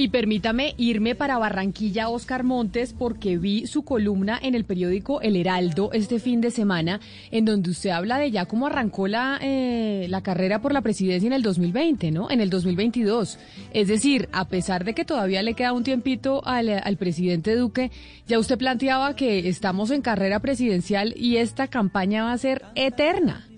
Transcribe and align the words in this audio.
Y 0.00 0.10
permítame 0.10 0.76
irme 0.78 1.16
para 1.16 1.38
Barranquilla, 1.38 2.08
Oscar 2.08 2.44
Montes, 2.44 2.94
porque 2.96 3.36
vi 3.36 3.66
su 3.66 3.82
columna 3.82 4.38
en 4.40 4.54
el 4.54 4.64
periódico 4.64 5.20
El 5.22 5.34
Heraldo 5.34 5.90
este 5.92 6.20
fin 6.20 6.40
de 6.40 6.52
semana, 6.52 7.00
en 7.32 7.44
donde 7.44 7.70
usted 7.70 7.90
habla 7.90 8.16
de 8.18 8.30
ya 8.30 8.46
cómo 8.46 8.68
arrancó 8.68 9.08
la, 9.08 9.40
eh, 9.42 10.06
la 10.08 10.22
carrera 10.22 10.62
por 10.62 10.72
la 10.72 10.82
presidencia 10.82 11.26
en 11.26 11.32
el 11.32 11.42
2020, 11.42 12.12
¿no? 12.12 12.30
En 12.30 12.40
el 12.40 12.48
2022. 12.48 13.40
Es 13.74 13.88
decir, 13.88 14.28
a 14.30 14.46
pesar 14.46 14.84
de 14.84 14.94
que 14.94 15.04
todavía 15.04 15.42
le 15.42 15.54
queda 15.54 15.72
un 15.72 15.82
tiempito 15.82 16.42
al, 16.46 16.96
presidente 16.96 17.56
Duque, 17.56 17.90
ya 18.28 18.38
usted 18.38 18.56
planteaba 18.56 19.16
que 19.16 19.48
estamos 19.48 19.90
en 19.90 20.00
carrera 20.00 20.38
presidencial 20.38 21.12
y 21.16 21.38
esta 21.38 21.66
campaña 21.66 22.22
va 22.22 22.34
a 22.34 22.38
ser 22.38 22.62
eterna. 22.76 23.48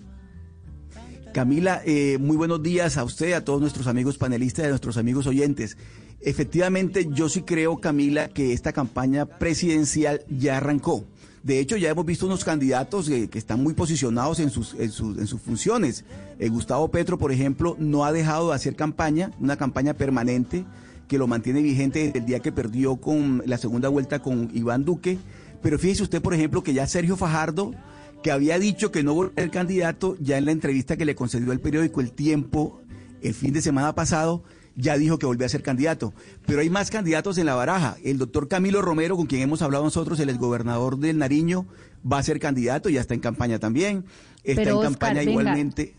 Camila, 1.33 1.83
eh, 1.85 2.17
muy 2.19 2.35
buenos 2.35 2.63
días 2.63 2.97
a 2.97 3.03
usted, 3.03 3.33
a 3.33 3.45
todos 3.45 3.61
nuestros 3.61 3.85
amigos 3.85 4.17
panelistas 4.17 4.63
y 4.63 4.67
a 4.67 4.69
nuestros 4.69 4.97
amigos 4.97 5.27
oyentes. 5.27 5.77
Efectivamente, 6.23 7.07
yo 7.11 7.29
sí 7.29 7.41
creo, 7.41 7.79
Camila, 7.79 8.29
que 8.29 8.53
esta 8.53 8.73
campaña 8.73 9.25
presidencial 9.25 10.23
ya 10.29 10.57
arrancó. 10.57 11.03
De 11.43 11.59
hecho, 11.59 11.75
ya 11.77 11.89
hemos 11.89 12.05
visto 12.05 12.27
unos 12.27 12.43
candidatos 12.43 13.09
eh, 13.09 13.27
que 13.27 13.39
están 13.39 13.63
muy 13.63 13.73
posicionados 13.73 14.39
en 14.39 14.51
sus, 14.51 14.75
en 14.75 14.91
sus, 14.91 15.17
en 15.17 15.25
sus 15.25 15.41
funciones. 15.41 16.05
Eh, 16.37 16.49
Gustavo 16.49 16.91
Petro, 16.91 17.17
por 17.17 17.31
ejemplo, 17.31 17.75
no 17.79 18.05
ha 18.05 18.11
dejado 18.11 18.49
de 18.49 18.55
hacer 18.55 18.75
campaña, 18.75 19.31
una 19.39 19.57
campaña 19.57 19.95
permanente 19.95 20.65
que 21.07 21.17
lo 21.17 21.27
mantiene 21.27 21.63
vigente 21.63 22.05
desde 22.05 22.19
el 22.19 22.25
día 22.25 22.39
que 22.39 22.51
perdió 22.51 22.97
con 22.97 23.41
la 23.47 23.57
segunda 23.57 23.89
vuelta 23.89 24.19
con 24.19 24.51
Iván 24.53 24.85
Duque. 24.85 25.17
Pero 25.63 25.79
fíjese 25.79 26.03
usted, 26.03 26.21
por 26.21 26.35
ejemplo, 26.35 26.61
que 26.61 26.73
ya 26.73 26.85
Sergio 26.85 27.17
Fajardo, 27.17 27.73
que 28.21 28.31
había 28.31 28.59
dicho 28.59 28.91
que 28.91 29.01
no 29.01 29.15
volvería 29.15 29.43
ser 29.43 29.51
candidato, 29.51 30.15
ya 30.19 30.37
en 30.37 30.45
la 30.45 30.51
entrevista 30.51 30.95
que 30.95 31.05
le 31.05 31.15
concedió 31.15 31.51
el 31.51 31.59
periódico 31.59 32.01
El 32.01 32.11
Tiempo 32.11 32.81
el 33.21 33.33
fin 33.33 33.53
de 33.53 33.61
semana 33.61 33.93
pasado, 33.93 34.43
ya 34.75 34.97
dijo 34.97 35.19
que 35.19 35.25
volvía 35.25 35.45
a 35.45 35.49
ser 35.49 35.63
candidato. 35.63 36.13
Pero 36.45 36.61
hay 36.61 36.69
más 36.69 36.89
candidatos 36.91 37.37
en 37.37 37.45
la 37.45 37.55
baraja. 37.55 37.97
El 38.03 38.17
doctor 38.17 38.47
Camilo 38.47 38.81
Romero, 38.81 39.15
con 39.17 39.25
quien 39.27 39.41
hemos 39.41 39.61
hablado 39.61 39.83
nosotros, 39.83 40.19
el 40.19 40.29
exgobernador 40.29 40.97
del 40.97 41.17
Nariño, 41.17 41.65
va 42.09 42.17
a 42.19 42.23
ser 42.23 42.39
candidato, 42.39 42.89
ya 42.89 43.01
está 43.01 43.13
en 43.13 43.19
campaña 43.19 43.59
también. 43.59 44.05
Está 44.43 44.63
Pero, 44.63 44.71
en 44.71 44.77
Oscar, 44.77 44.91
campaña 44.91 45.19
venga. 45.19 45.31
igualmente. 45.31 45.95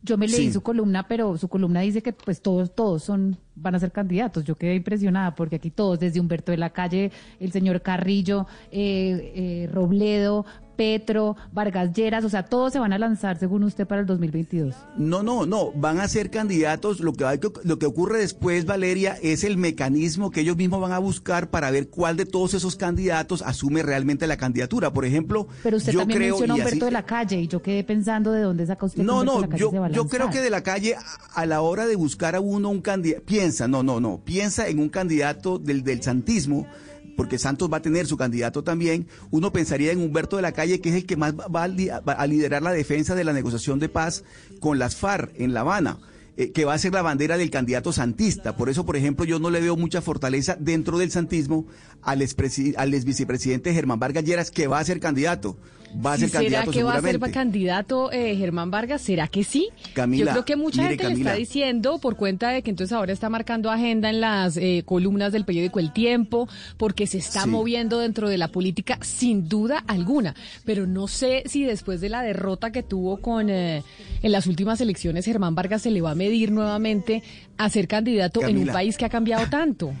Yo 0.00 0.16
me 0.16 0.28
leí 0.28 0.46
Sí. 0.46 0.52
su 0.52 0.60
columna, 0.62 1.08
pero 1.08 1.36
su 1.36 1.48
columna 1.48 1.80
dice 1.80 2.02
que 2.02 2.12
pues 2.12 2.40
todos, 2.40 2.72
todos 2.74 3.02
son, 3.02 3.36
van 3.56 3.74
a 3.74 3.80
ser 3.80 3.90
candidatos. 3.90 4.44
Yo 4.44 4.54
quedé 4.54 4.76
impresionada 4.76 5.34
porque 5.34 5.56
aquí 5.56 5.70
todos, 5.70 5.98
desde 5.98 6.20
Humberto 6.20 6.52
de 6.52 6.58
la 6.58 6.70
Calle, 6.70 7.10
el 7.40 7.50
señor 7.50 7.82
Carrillo, 7.82 8.46
eh, 8.70 9.32
eh, 9.34 9.70
Robledo, 9.72 10.46
Petro, 10.78 11.34
Vargas 11.52 11.92
Lleras, 11.92 12.22
o 12.24 12.28
sea, 12.28 12.44
todos 12.44 12.72
se 12.72 12.78
van 12.78 12.92
a 12.92 12.98
lanzar, 12.98 13.36
según 13.36 13.64
usted, 13.64 13.84
para 13.84 14.00
el 14.00 14.06
2022. 14.06 14.76
No, 14.96 15.24
no, 15.24 15.44
no, 15.44 15.72
van 15.72 15.98
a 15.98 16.06
ser 16.06 16.30
candidatos. 16.30 17.00
Lo 17.00 17.12
que, 17.14 17.24
hay 17.24 17.38
que- 17.40 17.50
lo 17.64 17.80
que 17.80 17.86
ocurre 17.86 18.20
después, 18.20 18.64
Valeria, 18.64 19.18
es 19.20 19.42
el 19.42 19.56
mecanismo 19.56 20.30
que 20.30 20.42
ellos 20.42 20.56
mismos 20.56 20.80
van 20.80 20.92
a 20.92 21.00
buscar 21.00 21.50
para 21.50 21.72
ver 21.72 21.88
cuál 21.88 22.16
de 22.16 22.26
todos 22.26 22.54
esos 22.54 22.76
candidatos 22.76 23.42
asume 23.42 23.82
realmente 23.82 24.28
la 24.28 24.36
candidatura. 24.36 24.92
Por 24.92 25.04
ejemplo, 25.04 25.48
Pero 25.64 25.78
usted 25.78 25.90
yo 25.90 25.98
también 25.98 26.20
creo 26.20 26.34
menciona 26.34 26.54
a 26.54 26.56
Humberto 26.58 26.76
así- 26.76 26.84
de 26.84 26.90
la 26.92 27.02
Calle 27.04 27.40
y 27.40 27.48
yo 27.48 27.60
quedé 27.60 27.82
pensando 27.82 28.30
de 28.30 28.42
dónde 28.42 28.64
saca 28.64 28.86
usted 28.86 29.02
No, 29.02 29.24
no, 29.24 29.40
la 29.40 29.48
Calle 29.48 29.58
yo, 29.92 30.06
creo 30.06 30.30
que 30.30 30.40
de 30.40 30.50
la 30.50 30.62
calle, 30.62 30.94
a, 30.94 31.00
a 31.40 31.44
la 31.44 31.60
hora 31.60 31.88
de 31.88 31.96
buscar 31.96 32.36
a 32.36 32.40
uno 32.40 32.68
un 32.68 32.80
candidato, 32.82 33.24
piensa, 33.26 33.66
no, 33.66 33.82
no, 33.82 33.98
no, 33.98 34.20
piensa 34.24 34.68
en 34.68 34.78
un 34.78 34.88
candidato 34.90 35.58
del, 35.58 35.82
del 35.82 36.00
santismo, 36.04 36.68
porque 37.18 37.36
Santos 37.36 37.68
va 37.70 37.78
a 37.78 37.82
tener 37.82 38.06
su 38.06 38.16
candidato 38.16 38.62
también, 38.62 39.08
uno 39.32 39.52
pensaría 39.52 39.90
en 39.90 40.00
Humberto 40.00 40.36
de 40.36 40.42
la 40.42 40.52
Calle, 40.52 40.80
que 40.80 40.90
es 40.90 40.94
el 40.94 41.04
que 41.04 41.16
más 41.16 41.34
va 41.34 41.64
a, 41.64 42.26
liderar 42.28 42.62
la 42.62 42.70
defensa 42.70 43.16
de 43.16 43.24
la 43.24 43.32
negociación 43.32 43.80
de 43.80 43.88
paz 43.88 44.22
con 44.60 44.78
las 44.78 44.94
FARC 44.94 45.32
en 45.34 45.52
La 45.52 45.62
Habana. 45.62 45.98
eh, 46.36 46.52
que 46.52 46.64
va 46.64 46.74
a 46.74 46.78
ser 46.78 46.92
la 46.92 47.02
bandera 47.02 47.36
del 47.36 47.50
candidato 47.50 47.92
santista. 47.92 48.56
Por 48.56 48.68
eso, 48.68 48.86
por 48.86 48.96
ejemplo, 48.96 49.24
yo 49.24 49.40
no 49.40 49.50
le 49.50 49.60
veo 49.60 49.76
mucha 49.76 50.00
fortaleza 50.00 50.56
dentro 50.60 50.96
del 50.96 51.10
santismo 51.10 51.66
al, 52.02 52.22
al 52.76 52.94
ex 52.94 53.04
vicepresidente 53.04 53.74
Germán 53.74 53.98
Vargas 53.98 54.22
Lleras, 54.22 54.52
que 54.52 54.68
va 54.68 54.78
a 54.78 54.84
ser 54.84 55.00
candidato. 55.00 55.56
Va 56.04 56.12
a 56.12 56.16
Sí, 56.16 56.20
ser 56.22 56.30
¿Será 56.30 56.40
candidato 56.42 56.70
que 56.70 56.82
va 56.82 56.94
a 56.94 57.00
ser 57.00 57.18
candidato 57.32 58.12
eh, 58.12 58.36
Germán 58.36 58.70
Vargas? 58.70 59.00
¿Será 59.00 59.26
que 59.26 59.42
sí? 59.42 59.68
Camila, 59.94 60.24
Yo 60.26 60.30
creo 60.32 60.44
que 60.44 60.56
mucha 60.56 60.82
mire, 60.82 60.96
gente 60.96 61.08
le 61.08 61.14
está 61.20 61.34
diciendo 61.34 61.98
por 61.98 62.16
cuenta 62.16 62.50
de 62.50 62.62
que 62.62 62.70
entonces 62.70 62.92
ahora 62.92 63.12
está 63.12 63.28
marcando 63.30 63.70
agenda 63.70 64.10
en 64.10 64.20
las 64.20 64.56
eh, 64.58 64.82
columnas 64.84 65.32
del 65.32 65.44
periódico 65.44 65.78
El 65.80 65.92
Tiempo, 65.92 66.48
porque 66.76 67.06
se 67.06 67.18
está 67.18 67.42
Sí. 67.44 67.48
moviendo 67.48 67.98
dentro 67.98 68.28
de 68.28 68.36
la 68.38 68.48
política 68.48 68.98
sin 69.02 69.48
duda 69.48 69.82
alguna. 69.86 70.34
Pero 70.64 70.86
no 70.86 71.08
sé 71.08 71.42
si 71.46 71.64
después 71.64 72.00
de 72.00 72.10
la 72.10 72.22
derrota 72.22 72.70
que 72.70 72.82
tuvo 72.82 73.18
con 73.22 73.48
eh, 73.48 73.82
en 74.22 74.32
las 74.32 74.46
últimas 74.46 74.80
elecciones 74.80 75.24
Germán 75.24 75.54
Vargas 75.54 75.82
se 75.82 75.90
le 75.90 76.00
va 76.02 76.10
a 76.10 76.14
medir 76.14 76.52
nuevamente 76.52 77.22
a 77.56 77.68
ser 77.70 77.88
candidato 77.88 78.46
en 78.46 78.58
un 78.58 78.66
país 78.66 78.96
que 78.98 79.04
ha 79.06 79.08
cambiado 79.08 79.46
tanto. 79.50 79.92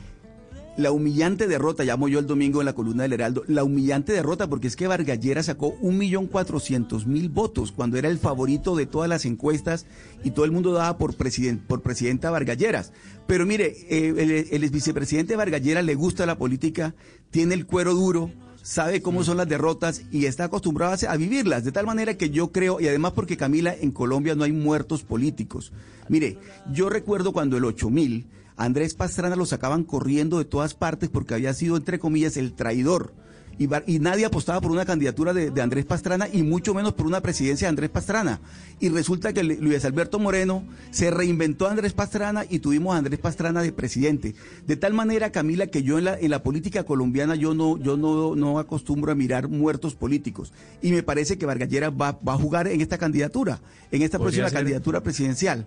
La 0.78 0.92
humillante 0.92 1.48
derrota, 1.48 1.82
llamo 1.82 2.06
yo 2.06 2.20
el 2.20 2.26
domingo 2.28 2.60
en 2.60 2.66
la 2.66 2.72
columna 2.72 3.02
del 3.02 3.12
Heraldo, 3.14 3.42
la 3.48 3.64
humillante 3.64 4.12
derrota 4.12 4.46
porque 4.48 4.68
es 4.68 4.76
que 4.76 4.86
Vargallera 4.86 5.42
sacó 5.42 5.74
un 5.80 5.98
millón 5.98 6.28
cuatrocientos 6.28 7.04
mil 7.04 7.28
votos 7.28 7.72
cuando 7.72 7.98
era 7.98 8.08
el 8.08 8.18
favorito 8.18 8.76
de 8.76 8.86
todas 8.86 9.08
las 9.08 9.24
encuestas 9.24 9.86
y 10.22 10.30
todo 10.30 10.44
el 10.44 10.52
mundo 10.52 10.72
daba 10.72 10.96
por, 10.96 11.16
presiden- 11.16 11.58
por 11.58 11.82
presidenta 11.82 12.30
Vargalleras. 12.30 12.92
Pero 13.26 13.44
mire, 13.44 13.76
eh, 13.90 14.46
el, 14.52 14.70
vicepresidente 14.70 15.34
Vargallera 15.34 15.82
le 15.82 15.96
gusta 15.96 16.26
la 16.26 16.38
política, 16.38 16.94
tiene 17.32 17.54
el 17.56 17.66
cuero 17.66 17.92
duro, 17.94 18.30
sabe 18.62 19.02
cómo 19.02 19.24
son 19.24 19.36
las 19.38 19.48
derrotas 19.48 20.02
y 20.12 20.26
está 20.26 20.44
acostumbrado 20.44 20.92
a- 20.94 21.12
a 21.12 21.16
vivirlas. 21.16 21.64
De 21.64 21.72
tal 21.72 21.86
manera 21.86 22.16
que 22.16 22.30
yo 22.30 22.52
creo, 22.52 22.80
y 22.80 22.86
además 22.86 23.12
porque 23.16 23.36
Camila, 23.36 23.74
en 23.74 23.90
Colombia 23.90 24.36
no 24.36 24.44
hay 24.44 24.52
muertos 24.52 25.02
políticos. 25.02 25.72
Mire, 26.08 26.38
yo 26.72 26.88
recuerdo 26.88 27.32
cuando 27.32 27.56
el 27.56 27.64
8000, 27.64 28.26
Andrés 28.58 28.94
Pastrana 28.94 29.36
lo 29.36 29.46
sacaban 29.46 29.84
corriendo 29.84 30.38
de 30.38 30.44
todas 30.44 30.74
partes 30.74 31.08
porque 31.08 31.34
había 31.34 31.54
sido, 31.54 31.76
entre 31.76 31.98
comillas, 31.98 32.36
el 32.36 32.52
traidor. 32.52 33.14
Y, 33.60 33.98
nadie 33.98 34.24
apostaba 34.24 34.60
por 34.60 34.70
una 34.70 34.84
candidatura 34.84 35.32
de, 35.32 35.50
de 35.50 35.62
Andrés 35.62 35.84
Pastrana 35.84 36.28
y 36.32 36.44
mucho 36.44 36.74
menos 36.74 36.92
por 36.92 37.06
una 37.06 37.20
presidencia 37.20 37.66
de 37.66 37.70
Andrés 37.70 37.90
Pastrana. 37.90 38.40
Y 38.78 38.88
resulta 38.88 39.32
que 39.32 39.42
Luis 39.42 39.84
Alberto 39.84 40.20
Moreno 40.20 40.62
se 40.92 41.10
reinventó 41.10 41.66
a 41.66 41.72
Andrés 41.72 41.92
Pastrana 41.92 42.44
y 42.48 42.60
tuvimos 42.60 42.94
a 42.94 42.98
Andrés 42.98 43.18
Pastrana 43.18 43.60
de 43.62 43.72
presidente. 43.72 44.36
De 44.64 44.76
tal 44.76 44.94
manera, 44.94 45.32
Camila, 45.32 45.66
que 45.66 45.82
yo 45.82 45.98
en 45.98 46.04
la, 46.04 46.16
en 46.16 46.30
la 46.30 46.44
política 46.44 46.84
colombiana 46.84 47.34
yo 47.34 47.52
no, 47.52 47.78
yo 47.78 47.96
no, 47.96 48.36
no 48.36 48.60
acostumbro 48.60 49.10
a 49.10 49.16
mirar 49.16 49.48
muertos 49.48 49.96
políticos. 49.96 50.52
Y 50.80 50.92
me 50.92 51.02
parece 51.02 51.36
que 51.36 51.46
Vargallera 51.46 51.90
va, 51.90 52.12
va 52.12 52.34
a 52.34 52.38
jugar 52.38 52.68
en 52.68 52.80
esta 52.80 52.96
candidatura, 52.96 53.60
en 53.90 54.02
esta 54.02 54.20
próxima 54.20 54.48
ser- 54.50 54.58
candidatura 54.58 55.00
presidencial. 55.02 55.66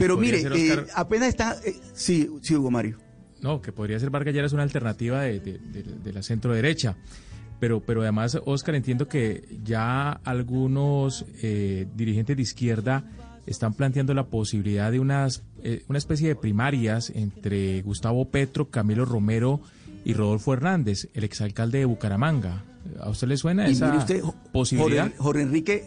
Pero 0.00 0.16
mire, 0.16 0.40
eh, 0.42 0.84
apenas 0.96 1.28
está... 1.28 1.56
eh, 1.64 1.76
sí, 1.94 2.28
sí, 2.42 2.56
Hugo 2.56 2.70
Mario. 2.72 2.98
No, 3.40 3.62
que 3.62 3.70
podría 3.72 3.98
ser 4.00 4.10
Vargas 4.10 4.34
Lleras 4.34 4.52
una 4.52 4.62
alternativa 4.64 5.22
de, 5.22 5.38
de- 5.40 5.58
de- 5.58 5.82
de 6.02 6.12
la 6.12 6.22
centro 6.22 6.52
derecha. 6.52 6.96
Pero, 7.60 7.80
pero 7.80 8.02
además, 8.02 8.38
Oscar, 8.46 8.74
entiendo 8.74 9.06
que 9.06 9.44
ya 9.62 10.12
algunos 10.24 11.24
eh, 11.42 11.86
dirigentes 11.94 12.36
de 12.36 12.42
izquierda 12.42 13.04
están 13.46 13.74
planteando 13.74 14.14
la 14.14 14.26
posibilidad 14.26 14.90
de 14.90 14.98
unas, 15.00 15.42
eh, 15.62 15.82
una 15.88 15.98
especie 15.98 16.28
de 16.28 16.36
primarias 16.36 17.10
entre 17.14 17.82
Gustavo 17.82 18.30
Petro, 18.30 18.70
Camilo 18.70 19.04
Romero 19.04 19.60
y 20.04 20.14
Rodolfo 20.14 20.54
Hernández, 20.54 21.08
el 21.14 21.24
exalcalde 21.24 21.78
de 21.80 21.84
Bucaramanga. 21.84 22.64
¿A 22.98 23.10
usted 23.10 23.28
le 23.28 23.36
suena 23.36 23.68
Y 23.68 23.72
esa 23.72 23.86
mire 23.86 23.98
usted, 23.98 24.22
posibilidad? 24.52 25.04
Jorge, 25.04 25.18
Jorge 25.18 25.42
Enrique, 25.42 25.84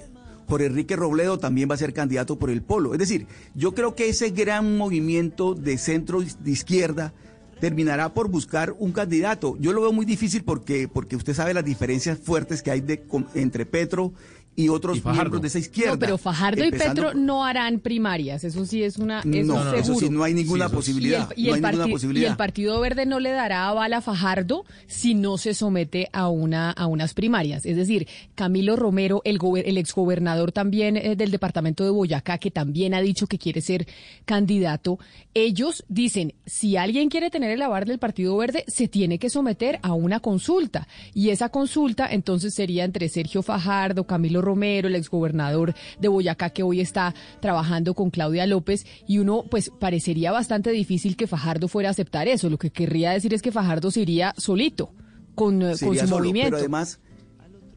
Jorge 0.47 0.67
Enrique 0.67 0.95
Robledo 0.95 1.39
también 1.39 1.69
va 1.69 1.75
a 1.75 1.77
ser 1.77 1.93
candidato 1.93 2.37
por 2.37 2.49
el 2.49 2.61
Polo. 2.61 2.93
Es 2.93 2.99
decir, 2.99 3.27
yo 3.55 3.73
creo 3.73 3.95
que 3.95 4.09
ese 4.09 4.29
gran 4.29 4.77
movimiento 4.77 5.53
de 5.55 5.77
centro 5.77 6.21
de 6.21 6.51
izquierda 6.51 7.13
terminará 7.59 8.13
por 8.13 8.27
buscar 8.27 8.75
un 8.77 8.91
candidato. 8.91 9.55
Yo 9.59 9.71
lo 9.71 9.81
veo 9.81 9.93
muy 9.93 10.05
difícil 10.05 10.43
porque, 10.43 10.89
porque 10.89 11.15
usted 11.15 11.33
sabe 11.33 11.53
las 11.53 11.63
diferencias 11.63 12.19
fuertes 12.19 12.61
que 12.61 12.71
hay 12.71 12.81
de, 12.81 13.05
entre 13.35 13.65
Petro 13.65 14.13
y 14.55 14.69
otros 14.69 15.03
miembros 15.03 15.41
de 15.41 15.47
esa 15.47 15.59
izquierda. 15.59 15.93
No, 15.93 15.99
pero 15.99 16.17
Fajardo 16.17 16.63
y 16.63 16.71
Petro 16.71 17.13
no 17.13 17.45
harán 17.45 17.79
primarias, 17.79 18.43
eso 18.43 18.65
sí 18.65 18.83
es 18.83 18.97
una 18.97 19.19
eso 19.19 19.53
no, 19.53 19.63
no, 19.63 19.73
eso 19.73 19.95
sí 19.95 20.09
no 20.09 20.23
hay 20.23 20.33
ninguna 20.33 20.69
posibilidad. 20.69 21.31
Y 21.35 21.49
el, 21.49 21.61
no 21.61 21.67
hay 21.67 21.73
ninguna 21.73 21.91
posibilidad. 21.91 22.27
y 22.27 22.31
el 22.31 22.37
Partido 22.37 22.79
Verde 22.79 23.05
no 23.05 23.19
le 23.19 23.31
dará 23.31 23.67
aval 23.67 23.93
a 23.93 24.01
Fajardo 24.01 24.65
si 24.87 25.15
no 25.15 25.37
se 25.37 25.53
somete 25.53 26.09
a 26.13 26.29
una 26.29 26.71
a 26.71 26.87
unas 26.87 27.13
primarias, 27.13 27.65
es 27.65 27.75
decir, 27.75 28.07
Camilo 28.35 28.75
Romero, 28.75 29.21
el 29.25 29.39
el 29.65 29.77
exgobernador 29.77 30.51
también 30.51 30.95
eh, 30.95 31.15
del 31.15 31.31
departamento 31.31 31.83
de 31.83 31.89
Boyacá 31.89 32.37
que 32.37 32.51
también 32.51 32.93
ha 32.93 33.01
dicho 33.01 33.27
que 33.27 33.37
quiere 33.37 33.61
ser 33.61 33.87
candidato, 34.25 34.99
ellos 35.33 35.83
dicen, 35.87 36.33
si 36.45 36.77
alguien 36.77 37.09
quiere 37.09 37.29
tener 37.29 37.51
el 37.51 37.61
aval 37.61 37.85
del 37.85 37.99
Partido 37.99 38.37
Verde, 38.37 38.63
se 38.67 38.87
tiene 38.87 39.19
que 39.19 39.29
someter 39.29 39.79
a 39.81 39.93
una 39.93 40.19
consulta 40.19 40.87
y 41.13 41.29
esa 41.29 41.49
consulta 41.49 42.07
entonces 42.09 42.53
sería 42.53 42.83
entre 42.83 43.09
Sergio 43.09 43.41
Fajardo, 43.41 44.05
Camilo 44.05 44.42
Romero, 44.43 44.87
el 44.87 44.95
exgobernador 44.95 45.73
de 45.99 46.07
Boyacá 46.07 46.51
que 46.51 46.63
hoy 46.63 46.81
está 46.81 47.13
trabajando 47.39 47.93
con 47.93 48.09
Claudia 48.09 48.45
López 48.45 48.85
y 49.07 49.19
uno 49.19 49.45
pues 49.49 49.71
parecería 49.79 50.31
bastante 50.31 50.71
difícil 50.71 51.15
que 51.15 51.27
Fajardo 51.27 51.67
fuera 51.67 51.89
a 51.89 51.91
aceptar 51.91 52.27
eso. 52.27 52.49
Lo 52.49 52.57
que 52.57 52.69
querría 52.69 53.11
decir 53.11 53.33
es 53.33 53.41
que 53.41 53.51
Fajardo 53.51 53.91
se 53.91 54.01
iría 54.01 54.33
solito 54.37 54.91
con, 55.35 55.61
eh, 55.61 55.75
con 55.79 55.97
su 55.97 56.07
movimiento. 56.07 56.51
Pero 56.51 56.57
además, 56.57 56.99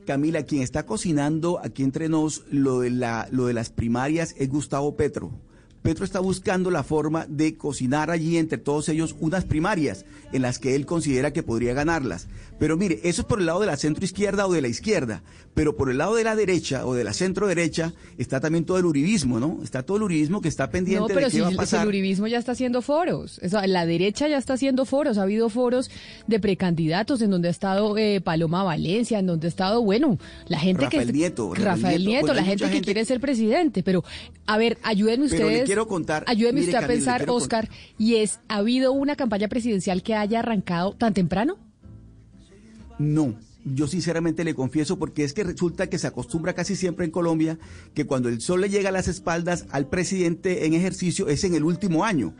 Camila, 0.07 0.45
quien 0.45 0.63
está 0.63 0.87
cocinando 0.87 1.61
aquí 1.63 1.83
entre 1.83 2.09
nos 2.09 2.45
lo 2.51 2.81
de, 2.81 2.91
la, 2.91 3.29
lo 3.31 3.47
de 3.47 3.55
las 3.55 3.71
primarias 3.71 4.35
es 4.39 4.49
Gustavo 4.49 4.97
Petro. 4.97 5.33
Petro 5.87 6.05
está 6.05 6.19
buscando 6.19 6.73
la 6.73 6.83
forma 6.83 7.27
de 7.29 7.57
cocinar 7.57 8.11
allí 8.11 8.39
entre 8.39 8.59
todos 8.59 8.89
ellos 8.89 9.15
unas 9.21 9.45
primarias 9.45 10.05
en 10.33 10.43
las 10.43 10.59
que 10.59 10.75
él 10.75 10.85
considera 10.85 11.33
que 11.33 11.45
podría 11.45 11.75
ganarlas. 11.75 12.27
Pero 12.59 12.77
mire, 12.77 12.99
eso 13.05 13.23
es 13.23 13.27
por 13.29 13.39
el 13.39 13.47
lado 13.47 13.61
de 13.61 13.67
la 13.67 13.77
centro 13.77 14.05
izquierda 14.05 14.49
o 14.49 14.53
de 14.53 14.63
la 14.63 14.67
izquierda, 14.67 15.23
pero 15.55 15.77
por 15.77 15.91
el 15.91 15.99
lado 15.99 16.17
de 16.17 16.25
la 16.25 16.35
derecha 16.35 16.87
o 16.87 16.95
de 16.95 17.05
la 17.05 17.13
centro 17.13 17.47
derecha 17.47 17.93
está 18.19 18.41
también 18.41 18.65
todo 18.65 18.79
el 18.79 18.85
uribismo, 18.85 19.39
¿no? 19.39 19.61
Está 19.63 19.85
todo 19.85 19.99
el 19.99 20.03
uribismo 20.05 20.41
que 20.41 20.49
está 20.49 20.71
pendiente 20.71 21.15
de 21.15 21.31
qué 21.31 21.41
va 21.41 21.49
a 21.49 21.53
pasar. 21.53 21.83
el 21.83 21.89
uribismo 21.89 22.27
ya 22.27 22.39
está 22.39 22.53
haciendo 22.53 22.83
foros, 22.83 23.41
la 23.43 23.87
derecha 23.87 24.27
ya 24.27 24.39
está 24.39 24.55
haciendo 24.55 24.87
foros, 24.87 25.19
ha 25.19 25.23
habido 25.23 25.49
foros 25.51 25.89
de 26.27 26.41
precandidatos 26.41 27.23
en 27.23 27.31
donde 27.31 27.47
ha 27.47 27.53
estado 27.53 27.97
eh, 27.97 28.21
Paloma 28.21 28.65
Valencia, 28.65 29.21
en 29.21 29.27
donde 29.27 29.47
ha 29.47 29.51
estado, 29.51 29.83
bueno, 29.83 30.19
la 30.49 30.59
gente 30.59 30.87
Rafael 30.87 31.07
que 31.07 31.13
Nieto, 31.13 31.55
Rafael 31.55 32.05
Nieto, 32.05 32.35
la 32.35 32.43
gente, 32.43 32.69
que 32.71 32.81
quiere 32.81 33.05
ser 33.05 33.21
presidente, 33.21 33.85
pero 33.85 34.03
a 34.47 34.59
ver, 34.59 34.79
ayúdenme 34.83 35.27
ustedes. 35.27 35.76
Quiero 35.77 35.89
contar, 35.89 36.25
ayúdenme 36.27 36.61
usted 36.61 36.75
a 36.75 36.87
pensar, 36.87 37.29
Oscar, 37.29 37.69
y 37.99 38.17
es 38.17 38.41
ha 38.49 38.57
habido 38.57 38.93
una 38.93 39.15
campaña 39.15 39.49
presidencial 39.49 40.03
que 40.03 40.15
haya 40.15 40.39
arrancado 40.39 40.95
tan 40.95 41.13
temprano? 41.13 41.59
No, 42.99 43.35
yo 43.63 43.87
sinceramente 43.87 44.43
le 44.43 44.55
confieso 44.55 44.99
porque 44.99 45.23
es 45.23 45.35
que 45.35 45.45
resulta 45.45 45.91
que 45.91 45.99
se 45.99 46.07
acostumbra 46.07 46.55
casi 46.55 46.77
siempre 46.77 47.05
en 47.05 47.11
Colombia 47.11 47.59
que 47.93 48.07
cuando 48.07 48.31
el 48.31 48.41
sol 48.41 48.63
le 48.63 48.71
llega 48.71 48.89
a 48.89 48.93
las 48.93 49.07
espaldas 49.07 49.67
al 49.71 49.87
presidente 49.87 50.65
en 50.65 50.73
ejercicio 50.73 51.29
es 51.29 51.45
en 51.45 51.55
el 51.55 51.63
último 51.63 52.07
año. 52.07 52.33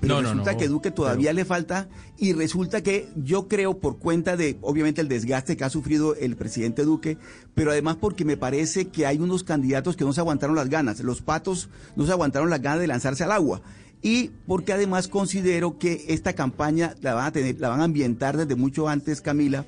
Pero 0.00 0.20
resulta 0.20 0.56
que 0.56 0.68
Duque 0.68 0.90
todavía 0.90 1.32
le 1.32 1.44
falta 1.44 1.88
y 2.18 2.34
resulta 2.34 2.82
que 2.82 3.08
yo 3.16 3.48
creo 3.48 3.78
por 3.78 3.98
cuenta 3.98 4.36
de 4.36 4.58
obviamente 4.60 5.00
el 5.00 5.08
desgaste 5.08 5.56
que 5.56 5.64
ha 5.64 5.70
sufrido 5.70 6.14
el 6.14 6.36
presidente 6.36 6.84
Duque, 6.84 7.16
pero 7.54 7.70
además 7.70 7.96
porque 7.98 8.24
me 8.24 8.36
parece 8.36 8.88
que 8.88 9.06
hay 9.06 9.18
unos 9.18 9.44
candidatos 9.44 9.96
que 9.96 10.04
no 10.04 10.12
se 10.12 10.20
aguantaron 10.20 10.56
las 10.56 10.68
ganas, 10.68 11.00
los 11.00 11.22
patos 11.22 11.70
no 11.96 12.04
se 12.04 12.12
aguantaron 12.12 12.50
las 12.50 12.60
ganas 12.60 12.80
de 12.80 12.86
lanzarse 12.86 13.24
al 13.24 13.32
agua 13.32 13.62
y 14.04 14.32
porque 14.46 14.74
además 14.74 15.08
considero 15.08 15.78
que 15.78 16.04
esta 16.08 16.34
campaña 16.34 16.94
la 17.00 17.14
van 17.14 17.24
a 17.24 17.32
tener, 17.32 17.58
la 17.58 17.70
van 17.70 17.80
a 17.80 17.84
ambientar 17.84 18.36
desde 18.36 18.54
mucho 18.54 18.86
antes, 18.86 19.22
Camila, 19.22 19.64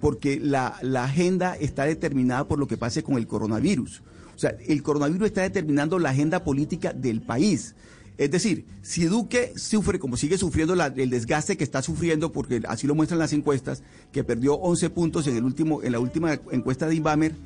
porque 0.00 0.40
la, 0.40 0.76
la 0.82 1.04
agenda 1.04 1.54
está 1.54 1.84
determinada 1.84 2.48
por 2.48 2.58
lo 2.58 2.66
que 2.66 2.76
pase 2.76 3.04
con 3.04 3.18
el 3.18 3.28
coronavirus. 3.28 4.02
O 4.34 4.38
sea, 4.38 4.56
el 4.66 4.82
coronavirus 4.82 5.28
está 5.28 5.42
determinando 5.42 6.00
la 6.00 6.10
agenda 6.10 6.42
política 6.42 6.92
del 6.92 7.22
país. 7.22 7.76
Es 8.18 8.32
decir, 8.32 8.66
si 8.82 9.04
Duque 9.04 9.52
sufre, 9.56 10.00
como 10.00 10.16
sigue 10.16 10.38
sufriendo 10.38 10.74
el 10.74 11.10
desgaste 11.10 11.56
que 11.56 11.62
está 11.62 11.82
sufriendo, 11.82 12.32
porque 12.32 12.60
así 12.68 12.88
lo 12.88 12.96
muestran 12.96 13.20
las 13.20 13.32
encuestas, 13.32 13.84
que 14.12 14.24
perdió 14.24 14.54
11 14.54 14.90
puntos 14.90 15.26
en, 15.28 15.36
el 15.36 15.44
último, 15.44 15.84
en 15.84 15.92
la 15.92 16.00
última 16.00 16.40
encuesta 16.50 16.88
de 16.88 16.96
Inbamer, 16.96 17.36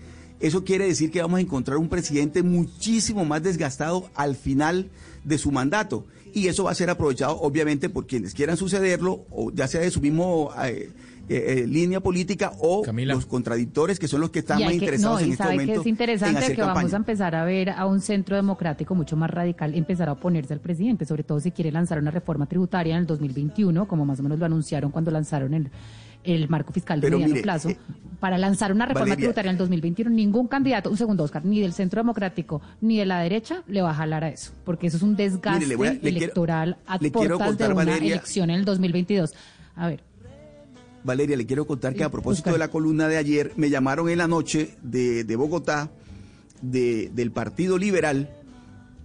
eso 0.41 0.65
quiere 0.65 0.87
decir 0.87 1.11
que 1.11 1.21
vamos 1.21 1.39
a 1.39 1.43
encontrar 1.43 1.77
un 1.77 1.91
presidente 1.91 2.43
muchísimo 2.43 3.25
más 3.27 3.43
desgastado 3.43 4.11
al 4.15 4.35
final 4.35 4.91
de 5.25 5.37
su 5.37 5.53
mandato. 5.53 6.07
Y 6.35 6.49
eso 6.49 6.65
va 6.65 6.71
a 6.71 6.75
ser 6.75 6.89
aprovechado, 6.89 7.39
obviamente, 7.41 7.91
por 7.91 8.07
quienes 8.07 8.33
quieran 8.33 8.57
sucederlo, 8.57 9.27
o 9.31 9.53
ya 9.53 9.69
sea 9.69 9.83
de 9.83 9.91
su 9.91 10.01
mismo 10.01 10.51
eh, 10.65 10.91
eh, 11.29 11.63
eh, 11.63 11.67
línea 11.67 12.01
política 12.01 12.53
o 12.59 12.83
los 12.87 13.27
contradictores 13.27 13.99
que 13.99 14.09
son 14.09 14.21
los 14.21 14.31
que 14.31 14.41
están 14.41 14.61
más 14.61 14.73
interesados 14.73 15.23
en 15.23 15.33
este 15.33 15.45
momento. 15.45 15.75
Que 15.75 15.81
es 15.81 15.87
interesante 15.87 16.55
que 16.55 16.63
vamos 16.63 16.93
a 16.93 16.97
empezar 16.97 17.35
a 17.35 17.45
ver 17.45 17.71
a 17.71 17.87
un 17.87 18.01
centro 18.01 18.37
democrático 18.37 18.95
mucho 18.95 19.17
más 19.17 19.31
radical 19.31 19.75
empezar 19.75 20.09
a 20.09 20.13
oponerse 20.13 20.53
al 20.53 20.61
presidente, 20.61 21.05
sobre 21.05 21.23
todo 21.23 21.41
si 21.41 21.53
quiere 21.53 21.71
lanzar 21.71 21.99
una 21.99 22.11
reforma 22.11 22.47
tributaria 22.47 22.95
en 22.95 23.01
el 23.01 23.07
2021, 23.07 23.87
como 23.87 24.05
más 24.05 24.21
o 24.21 24.23
menos 24.23 24.39
lo 24.39 24.47
anunciaron 24.47 24.91
cuando 24.91 25.11
lanzaron 25.11 25.55
el, 25.55 25.71
el 26.25 26.49
marco 26.49 26.73
fiscal 26.73 27.01
de 27.01 27.11
mediano 27.11 27.41
plazo, 27.41 27.71
eh, 27.71 27.79
para 28.21 28.37
lanzar 28.39 28.73
una 28.73 28.87
reforma 28.87 29.17
tributaria 29.17 29.51
en 29.51 29.55
el 29.55 29.59
2021, 29.59 30.11
ningún 30.11 30.49
candidato, 30.49 30.91
un 30.91 30.97
segundo 30.97 31.25
Oscar, 31.25 31.45
ni 31.45 31.61
del 31.61 31.73
centro 31.73 32.01
democrático 32.01 32.63
ni 32.81 32.99
de 32.99 33.07
la 33.07 33.21
derecha 33.21 33.63
le 33.69 33.83
va 33.83 33.91
a 33.91 33.95
jalar 33.95 34.25
a 34.25 34.29
eso, 34.29 34.53
porque 34.65 34.89
eso 34.89 34.97
es 34.97 35.03
un 35.03 35.17
desgaste 35.17 35.75
electoral 36.03 36.79
a 36.87 36.99
puertas 36.99 37.59
de 37.59 37.69
una 37.69 37.97
elección 37.97 38.51
en 38.51 38.57
el 38.57 38.65
2022. 38.65 39.33
A 39.77 39.89
ver. 39.89 40.12
Valeria, 41.05 41.37
le 41.37 41.47
quiero 41.47 41.67
contar 41.67 41.95
que 41.95 42.05
a 42.05 42.11
propósito 42.11 42.53
de 42.53 42.59
la 42.59 42.69
columna 42.69 43.09
de 43.09 43.17
ayer, 43.17 43.53
me 43.57 43.71
llamaron 43.71 44.09
en 44.09 44.19
la 44.19 44.29
noche 44.29 44.77
de, 44.83 45.37
Bogotá, 45.37 45.91
de, 46.61 47.11
del 47.15 47.33
Partido 47.33 47.79
Liberal, 47.79 48.31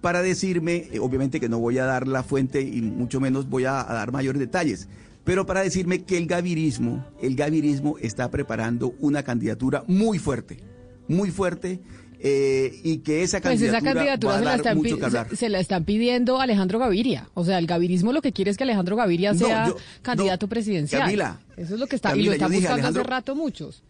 para 0.02 0.22
decirme, 0.22 0.88
eh, 0.92 1.00
obviamente 1.00 1.40
que 1.40 1.50
no 1.50 1.60
voy 1.60 1.80
a 1.80 1.86
dar 1.86 2.08
la 2.08 2.24
fuente 2.24 2.62
y 2.62 2.82
mucho 2.82 3.20
menos 3.20 3.50
voy 3.50 3.66
a, 3.66 3.84
dar 3.84 4.12
mayores 4.12 4.40
detalles, 4.40 4.88
pero 5.24 5.46
para 5.46 5.62
decirme 5.62 6.04
que 6.04 6.18
el 6.18 6.28
gavirismo, 6.28 7.06
el 7.22 7.36
gavirismo 7.36 7.98
está 8.00 8.30
preparando 8.30 8.94
una 9.00 9.24
candidatura 9.24 9.84
muy 9.88 10.20
fuerte, 10.20 10.60
muy 11.08 11.32
fuerte 11.32 11.82
eh, 12.20 12.80
y 12.84 13.00
que 13.00 13.24
esa 13.24 13.42
candidatura, 13.42 13.82
pues 13.82 13.84
esa 13.84 13.94
candidatura 13.94 15.28
se, 15.36 15.50
la 15.50 15.60
están, 15.60 15.84
pidiendo 15.84 16.42
Alejandro 16.42 16.80
Gaviria. 16.80 17.30
O 17.34 17.46
sea, 17.46 17.60
el 17.60 17.68
gavirismo 17.68 18.12
lo 18.12 18.22
que 18.22 18.34
quiere 18.34 18.52
es 18.52 18.58
que 18.58 18.64
Alejandro 18.64 18.96
Gaviria 18.96 19.34
sea 19.34 19.74
candidato 20.02 20.48
presidencial. 20.48 21.10
Eso 21.56 21.74
es 21.76 21.80
lo 21.80 21.88
que 21.88 21.96
está, 21.96 22.16
y 22.16 22.24
lo 22.24 22.34
están 22.34 22.52
buscando 22.52 22.88
hace 22.88 23.04
rato 23.04 23.36
muchos. 23.36 23.84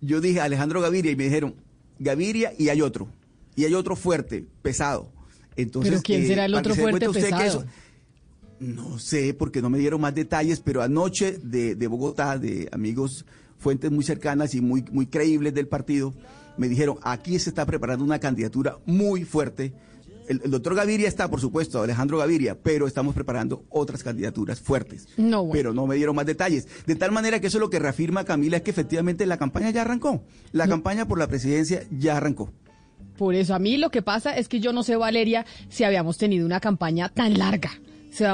Yo 0.00 0.20
dije 0.20 0.40
Alejandro 0.40 0.80
Gaviria 0.80 1.12
y 1.12 1.16
me 1.16 1.24
dijeron 1.24 1.54
Gaviria 1.98 2.52
y 2.58 2.68
hay 2.68 2.82
otro. 2.82 3.08
Y 3.56 3.64
hay 3.64 3.74
otro 3.74 3.94
fuerte, 3.94 4.44
pesado. 4.62 5.12
Entonces, 5.56 5.92
¿Pero 5.92 6.02
quién 6.02 6.26
será 6.26 6.46
el 6.46 6.54
otro 6.54 6.74
fuerte, 6.74 7.08
pesado? 7.08 7.64
no 8.58 8.98
sé, 8.98 9.34
porque 9.34 9.60
no 9.60 9.68
me 9.68 9.78
dieron 9.78 10.00
más 10.00 10.14
detalles, 10.14 10.60
pero 10.60 10.82
anoche 10.82 11.38
de, 11.42 11.74
de 11.74 11.86
Bogotá, 11.86 12.38
de 12.38 12.68
amigos, 12.72 13.24
fuentes 13.58 13.90
muy 13.90 14.04
cercanas 14.04 14.54
y 14.54 14.60
muy, 14.60 14.84
muy 14.90 15.06
creíbles 15.06 15.54
del 15.54 15.68
partido, 15.68 16.14
me 16.56 16.68
dijeron, 16.68 16.98
aquí 17.02 17.38
se 17.38 17.50
está 17.50 17.66
preparando 17.66 18.04
una 18.04 18.18
candidatura 18.18 18.78
muy 18.86 19.24
fuerte. 19.24 19.72
El, 20.28 20.50
doctor 20.50 20.74
Gaviria 20.74 21.06
está, 21.06 21.28
por 21.28 21.40
supuesto, 21.40 21.82
Alejandro 21.82 22.18
Gaviria, 22.18 22.58
pero 22.58 22.86
estamos 22.86 23.14
preparando 23.14 23.64
otras 23.68 24.02
candidaturas 24.02 24.60
fuertes. 24.60 25.06
No, 25.16 25.48
Pero 25.52 25.74
no 25.74 25.86
me 25.86 25.96
dieron 25.96 26.16
más 26.16 26.26
detalles. 26.26 26.66
De 26.86 26.96
tal 26.96 27.12
manera 27.12 27.40
que 27.40 27.48
eso 27.48 27.58
es 27.58 27.60
lo 27.60 27.70
que 27.70 27.78
reafirma 27.78 28.24
Camila, 28.24 28.56
es 28.56 28.62
que 28.62 28.70
efectivamente 28.70 29.26
la 29.26 29.36
campaña 29.36 29.70
ya 29.70 29.82
arrancó. 29.82 30.22
La 30.52 30.66
campaña 30.66 31.06
por 31.06 31.18
la 31.18 31.26
presidencia 31.26 31.84
ya 31.90 32.16
arrancó. 32.16 32.50
Por 33.18 33.34
eso 33.34 33.54
a 33.54 33.58
mí 33.58 33.76
lo 33.76 33.90
que 33.90 34.02
pasa 34.02 34.36
es 34.36 34.48
que 34.48 34.60
yo 34.60 34.72
no 34.72 34.82
sé, 34.82 34.96
Valeria, 34.96 35.46
si 35.68 35.84
habíamos 35.84 36.18
tenido 36.18 36.46
una 36.46 36.58
campaña 36.58 37.08
tan 37.10 37.38
larga 37.38 37.70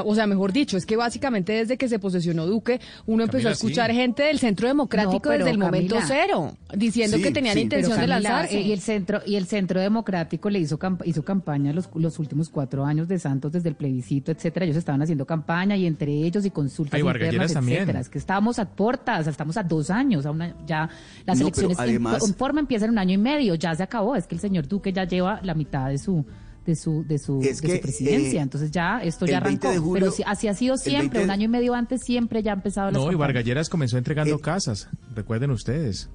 o 0.05 0.15
sea, 0.15 0.27
mejor 0.27 0.51
dicho, 0.51 0.77
es 0.77 0.85
que 0.85 0.95
básicamente 0.95 1.53
desde 1.53 1.77
que 1.77 1.87
se 1.87 1.99
posesionó 1.99 2.45
Duque, 2.45 2.79
uno 3.05 3.23
empezó 3.23 3.49
a 3.49 3.51
escuchar 3.51 3.91
gente 3.91 4.23
del 4.23 4.39
Centro 4.39 4.67
Democrático 4.67 5.29
desde 5.29 5.49
el 5.49 5.57
momento 5.57 5.97
cero, 6.05 6.55
diciendo 6.75 7.17
que 7.21 7.31
tenían 7.31 7.57
intención 7.57 7.99
de 7.99 8.07
lanzarse. 8.07 8.59
Y 8.61 8.71
el 8.71 8.79
Centro 8.79 9.21
y 9.25 9.35
el 9.35 9.45
Centro 9.45 9.79
Democrático 9.79 10.49
le 10.49 10.59
hizo 10.59 10.79
hizo 11.05 11.23
campaña 11.23 11.73
los, 11.73 11.89
los 11.95 12.19
últimos 12.19 12.49
cuatro 12.49 12.85
años 12.85 13.07
de 13.07 13.19
Santos 13.19 13.51
desde 13.51 13.69
el 13.69 13.75
plebiscito, 13.75 14.31
etcétera. 14.31 14.65
Ellos 14.65 14.77
estaban 14.77 15.01
haciendo 15.01 15.25
campaña 15.25 15.75
y 15.75 15.85
entre 15.85 16.11
ellos 16.11 16.45
y 16.45 16.51
consultas 16.51 16.99
internas, 16.99 17.55
etcétera. 17.55 17.99
Es 17.99 18.09
que 18.09 18.17
estábamos 18.17 18.59
a 18.59 18.65
puertas, 18.65 19.27
estamos 19.27 19.57
a 19.57 19.63
dos 19.63 19.89
años, 19.89 20.25
a 20.25 20.31
una, 20.31 20.55
ya 20.65 20.89
las 21.25 21.39
elecciones 21.39 21.77
en 21.79 22.35
forma 22.35 22.59
empiezan 22.59 22.89
un 22.91 22.99
año 22.99 23.13
y 23.13 23.17
medio, 23.17 23.55
ya 23.55 23.75
se 23.75 23.83
acabó. 23.83 24.15
Es 24.15 24.27
que 24.27 24.35
el 24.35 24.41
señor 24.41 24.67
Duque 24.67 24.93
ya 24.93 25.05
lleva 25.05 25.39
la 25.43 25.53
mitad 25.53 25.89
de 25.89 25.97
su 25.97 26.25
de 26.65 26.75
su, 26.75 27.03
de 27.07 27.17
su, 27.17 27.39
de 27.39 27.55
su 27.55 27.61
presidencia. 27.81 28.39
Eh, 28.39 28.43
Entonces 28.43 28.71
ya 28.71 28.99
esto 28.99 29.25
ya 29.25 29.37
arrancó. 29.37 29.69
pero 29.93 30.11
si, 30.11 30.23
así 30.25 30.47
ha 30.47 30.53
sido 30.53 30.77
siempre, 30.77 31.23
un 31.23 31.31
año 31.31 31.45
y 31.45 31.47
medio 31.47 31.73
antes 31.73 32.01
siempre 32.03 32.43
ya 32.43 32.51
ha 32.51 32.55
empezado 32.55 32.91
No, 32.91 33.11
y 33.11 33.15
Vargalleras 33.15 33.69
comenzó 33.69 33.97
entregando 33.97 34.35
eh, 34.35 34.41
casas, 34.41 34.87
recuerden 35.15 35.51
ustedes. 35.51 36.09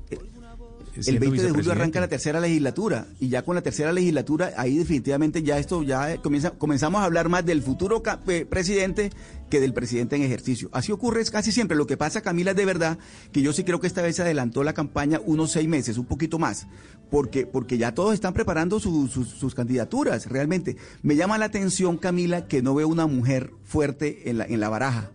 El 1.06 1.18
20 1.18 1.42
de 1.42 1.50
julio 1.50 1.72
arranca 1.72 2.00
la 2.00 2.08
tercera 2.08 2.40
legislatura 2.40 3.06
y 3.20 3.28
ya 3.28 3.42
con 3.42 3.54
la 3.54 3.62
tercera 3.62 3.92
legislatura 3.92 4.52
ahí 4.56 4.78
definitivamente 4.78 5.42
ya 5.42 5.58
esto 5.58 5.82
ya 5.82 6.16
comienza, 6.18 6.52
comenzamos 6.52 7.00
a 7.00 7.04
hablar 7.04 7.28
más 7.28 7.44
del 7.44 7.62
futuro 7.62 8.02
presidente 8.48 9.10
que 9.50 9.60
del 9.60 9.72
presidente 9.72 10.16
en 10.16 10.22
ejercicio. 10.22 10.68
Así 10.72 10.92
ocurre 10.92 11.24
casi 11.26 11.52
siempre. 11.52 11.76
Lo 11.76 11.86
que 11.86 11.96
pasa, 11.96 12.20
Camila, 12.20 12.50
es 12.50 12.56
de 12.56 12.64
verdad 12.64 12.98
que 13.32 13.42
yo 13.42 13.52
sí 13.52 13.64
creo 13.64 13.80
que 13.80 13.86
esta 13.86 14.02
vez 14.02 14.16
se 14.16 14.22
adelantó 14.22 14.64
la 14.64 14.72
campaña 14.72 15.20
unos 15.24 15.52
seis 15.52 15.68
meses, 15.68 15.98
un 15.98 16.06
poquito 16.06 16.38
más, 16.38 16.66
porque, 17.10 17.46
porque 17.46 17.78
ya 17.78 17.94
todos 17.94 18.14
están 18.14 18.34
preparando 18.34 18.80
sus 18.80 19.54
candidaturas, 19.54 20.26
realmente. 20.26 20.76
Me 21.02 21.16
llama 21.16 21.38
la 21.38 21.46
atención, 21.46 21.96
Camila, 21.96 22.46
que 22.46 22.62
no 22.62 22.74
veo 22.74 22.88
una 22.88 23.06
mujer 23.06 23.52
fuerte 23.64 24.28
en 24.30 24.38
la, 24.38 24.44
en 24.44 24.60
la 24.60 24.68
baraja. 24.68 25.10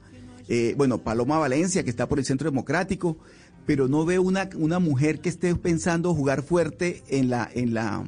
Eh, 0.48 0.74
bueno, 0.78 0.98
Paloma 0.98 1.40
Valencia, 1.40 1.84
que 1.84 1.90
está 1.90 2.10
por 2.10 2.20
el 2.20 2.26
Centro 2.26 2.50
Democrático, 2.50 3.18
pero 3.65 3.88
no 3.88 4.06
veo 4.06 4.22
una, 4.22 4.50
una 4.56 4.80
mujer 4.80 5.20
que 5.20 5.30
esté 5.30 5.56
pensando 5.56 6.13
jugar 6.13 6.41
fuerte 6.41 7.03
en 7.08 7.30
la, 7.30 7.50
en 7.53 7.74
la, 7.74 8.03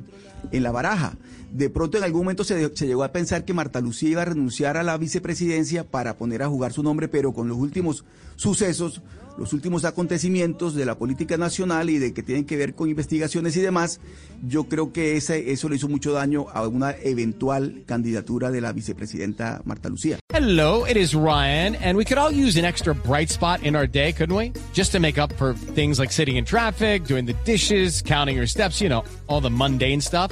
en 0.51 0.63
la 0.63 0.71
baraja. 0.71 1.17
De 1.51 1.69
pronto 1.69 1.97
en 1.97 2.03
algún 2.03 2.21
momento 2.21 2.43
se, 2.43 2.75
se, 2.75 2.87
llegó 2.87 3.03
a 3.03 3.11
pensar 3.11 3.45
que 3.45 3.53
Marta 3.53 3.79
Lucía 3.79 4.09
iba 4.09 4.21
a 4.23 4.25
renunciar 4.25 4.77
a 4.77 4.83
la 4.83 4.97
vicepresidencia 4.97 5.83
para 5.83 6.17
poner 6.17 6.41
a 6.41 6.49
jugar 6.49 6.73
su 6.73 6.81
nombre, 6.81 7.07
pero 7.07 7.33
con 7.33 7.47
los 7.47 7.57
últimos 7.57 8.05
sucesos 8.35 9.01
los 9.37 9.53
últimos 9.53 9.85
acontecimientos 9.85 10.75
de 10.75 10.85
la 10.85 10.95
política 10.95 11.37
nacional 11.37 11.89
y 11.89 11.97
de 11.97 12.13
que 12.13 12.23
tienen 12.23 12.45
que 12.45 12.57
ver 12.57 12.75
con 12.75 12.89
investigaciones 12.89 13.55
y 13.57 13.61
demás, 13.61 13.99
yo 14.45 14.65
creo 14.65 14.93
que 14.93 15.17
eso 15.17 15.69
le 15.69 15.75
hizo 15.75 15.89
mucho 15.89 16.13
daño 16.13 16.47
a 16.53 16.67
una 16.67 16.91
eventual 16.91 17.83
candidatura 17.85 18.51
de 18.51 18.61
la 18.61 18.71
vicepresidenta 18.73 19.61
Marta 19.65 19.89
Lucía. 19.89 20.19
Hello, 20.33 20.85
it 20.85 20.97
is 20.97 21.15
Ryan, 21.15 21.75
and 21.75 21.97
we 21.97 22.03
could 22.03 22.17
all 22.17 22.31
use 22.31 22.57
an 22.57 22.65
extra 22.65 22.93
bright 22.93 23.29
spot 23.29 23.61
in 23.63 23.75
our 23.75 23.87
day, 23.87 24.11
couldn't 24.11 24.35
we? 24.35 24.51
Just 24.73 24.91
to 24.91 24.99
make 24.99 25.17
up 25.17 25.31
for 25.33 25.53
things 25.75 25.99
like 25.99 26.11
sitting 26.11 26.37
in 26.37 26.45
traffic, 26.45 27.05
doing 27.05 27.25
the 27.25 27.35
dishes, 27.45 28.01
counting 28.01 28.35
your 28.35 28.47
steps, 28.47 28.81
you 28.81 28.89
know, 28.89 29.03
all 29.27 29.41
the 29.41 29.49
mundane 29.49 30.01
stuff. 30.01 30.31